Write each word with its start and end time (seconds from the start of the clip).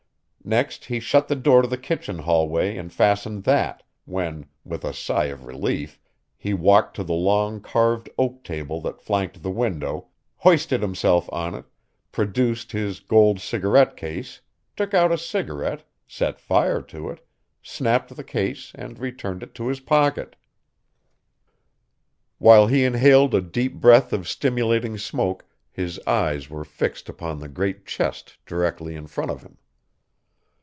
Next 0.43 0.85
he 0.85 0.99
shut 0.99 1.27
the 1.27 1.35
door 1.35 1.61
to 1.61 1.67
the 1.67 1.77
kitchen 1.77 2.17
hallway 2.17 2.75
and 2.75 2.91
fastened 2.91 3.43
that, 3.43 3.83
when, 4.05 4.47
with 4.65 4.83
a 4.83 4.91
sigh 4.91 5.25
of 5.25 5.45
relief, 5.45 5.99
he 6.35 6.51
walked 6.51 6.95
to 6.95 7.03
the 7.03 7.13
long 7.13 7.61
carved 7.61 8.09
oak 8.17 8.43
table 8.43 8.81
that 8.81 9.03
flanked 9.03 9.43
the 9.43 9.51
window, 9.51 10.07
hoisted 10.37 10.81
himself 10.81 11.31
on 11.31 11.53
it, 11.53 11.65
produced 12.11 12.71
his 12.71 12.99
gold 12.99 13.39
cigarette 13.39 13.95
case, 13.95 14.41
took 14.75 14.95
out 14.95 15.11
a 15.11 15.17
cigarette, 15.17 15.83
set 16.07 16.39
fire 16.39 16.81
to 16.81 17.11
it, 17.11 17.23
snapped 17.61 18.15
the 18.15 18.23
case 18.23 18.71
and 18.73 18.97
returned 18.97 19.43
it 19.43 19.53
to 19.53 19.67
his 19.67 19.79
pocket. 19.79 20.35
While 22.39 22.65
he 22.65 22.83
inhaled 22.83 23.35
a 23.35 23.41
deep 23.41 23.75
breath 23.75 24.11
of 24.11 24.27
stimulating 24.27 24.97
smoke 24.97 25.45
his 25.71 25.99
eyes 26.07 26.49
were 26.49 26.65
fixed 26.65 27.09
upon 27.09 27.37
the 27.39 27.47
great 27.47 27.85
chest 27.85 28.37
directly 28.47 28.95
in 28.95 29.05
front 29.05 29.29
of 29.29 29.43
him. 29.43 29.59